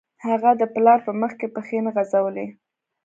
[0.25, 2.47] هغه د پلار په مخکې پښې نه غځولې